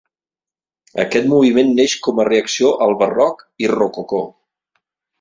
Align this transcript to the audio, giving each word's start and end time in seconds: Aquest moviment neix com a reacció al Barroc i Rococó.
Aquest 1.03 1.29
moviment 1.33 1.69
neix 1.81 1.95
com 2.09 2.23
a 2.23 2.27
reacció 2.31 2.75
al 2.89 2.99
Barroc 3.05 3.47
i 3.67 3.73
Rococó. 3.77 4.27